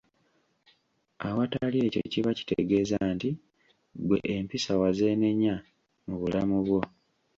Awatali 1.27 1.77
ekyo 1.85 2.01
kiba 2.11 2.31
kitegeeza 2.37 2.97
nti 3.15 3.29
ggwe 3.99 4.17
empisa 4.35 4.71
wazeenenya 4.81 5.55
mu 6.07 6.15
bulamu 6.21 6.57
bwo. 6.65 6.81